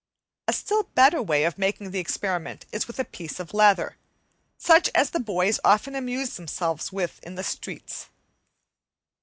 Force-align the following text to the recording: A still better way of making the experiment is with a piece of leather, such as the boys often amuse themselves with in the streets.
A 0.47 0.53
still 0.53 0.81
better 0.95 1.21
way 1.21 1.43
of 1.43 1.59
making 1.59 1.91
the 1.91 1.99
experiment 1.99 2.65
is 2.71 2.87
with 2.87 2.97
a 2.97 3.05
piece 3.05 3.39
of 3.39 3.53
leather, 3.53 3.97
such 4.57 4.89
as 4.95 5.11
the 5.11 5.19
boys 5.19 5.59
often 5.63 5.93
amuse 5.93 6.37
themselves 6.37 6.91
with 6.91 7.19
in 7.21 7.35
the 7.35 7.43
streets. 7.43 8.07